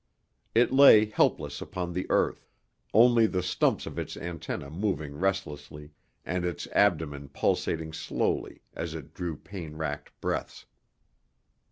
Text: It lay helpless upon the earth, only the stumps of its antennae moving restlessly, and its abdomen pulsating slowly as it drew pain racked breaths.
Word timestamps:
It 0.55 0.73
lay 0.73 1.05
helpless 1.05 1.61
upon 1.61 1.93
the 1.93 2.07
earth, 2.09 2.47
only 2.91 3.27
the 3.27 3.43
stumps 3.43 3.85
of 3.85 3.99
its 3.99 4.17
antennae 4.17 4.71
moving 4.71 5.13
restlessly, 5.19 5.91
and 6.25 6.43
its 6.43 6.65
abdomen 6.73 7.29
pulsating 7.29 7.93
slowly 7.93 8.63
as 8.73 8.95
it 8.95 9.13
drew 9.13 9.37
pain 9.37 9.75
racked 9.77 10.19
breaths. 10.19 10.65